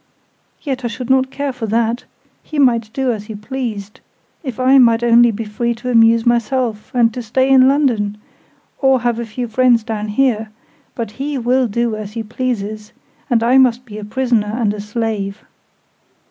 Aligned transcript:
Yet 0.63 0.83
I 0.83 0.87
should 0.87 1.11
not 1.11 1.29
care 1.29 1.53
for 1.53 1.67
that: 1.67 2.05
he 2.41 2.57
might 2.57 2.91
do 2.91 3.11
as 3.11 3.25
he 3.25 3.35
pleased, 3.35 3.99
if 4.41 4.59
I 4.59 4.79
might 4.79 5.03
only 5.03 5.29
be 5.29 5.45
free 5.45 5.75
to 5.75 5.91
amuse 5.91 6.25
myself 6.25 6.89
and 6.95 7.13
to 7.13 7.21
stay 7.21 7.47
in 7.51 7.67
London, 7.67 8.17
or 8.79 9.01
have 9.01 9.19
a 9.19 9.27
few 9.27 9.47
friends 9.47 9.83
down 9.83 10.07
here: 10.07 10.49
but 10.95 11.11
he 11.21 11.37
will 11.37 11.67
do 11.67 11.95
as 11.95 12.13
he 12.13 12.23
pleases, 12.23 12.93
and 13.29 13.43
I 13.43 13.59
must 13.59 13.85
be 13.85 13.99
a 13.99 14.03
prisoner 14.03 14.47
and 14.57 14.73
a 14.73 14.81
slave. 14.81 15.43